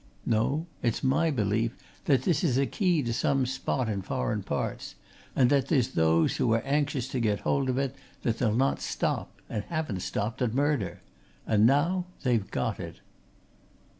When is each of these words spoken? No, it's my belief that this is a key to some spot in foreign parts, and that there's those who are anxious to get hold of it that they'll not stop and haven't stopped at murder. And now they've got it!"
No, 0.25 0.65
it's 0.81 1.03
my 1.03 1.29
belief 1.29 1.77
that 2.05 2.23
this 2.23 2.43
is 2.43 2.57
a 2.57 2.65
key 2.65 3.03
to 3.03 3.13
some 3.13 3.45
spot 3.45 3.87
in 3.87 4.01
foreign 4.01 4.41
parts, 4.41 4.95
and 5.35 5.47
that 5.51 5.67
there's 5.67 5.89
those 5.89 6.37
who 6.37 6.51
are 6.55 6.61
anxious 6.65 7.07
to 7.09 7.19
get 7.19 7.41
hold 7.41 7.69
of 7.69 7.77
it 7.77 7.95
that 8.23 8.39
they'll 8.39 8.51
not 8.51 8.81
stop 8.81 9.29
and 9.47 9.63
haven't 9.65 9.99
stopped 9.99 10.41
at 10.41 10.55
murder. 10.55 11.01
And 11.45 11.67
now 11.67 12.05
they've 12.23 12.49
got 12.49 12.79
it!" 12.79 12.99